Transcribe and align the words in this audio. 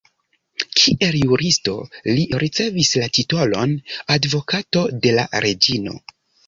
Kiel 0.79 1.17
juristo 1.25 1.75
li 2.13 2.25
ricevis 2.45 2.91
la 3.03 3.13
titolon 3.19 3.77
Advokato 4.19 4.87
de 5.07 5.19
la 5.21 5.33
Reĝino. 5.49 6.01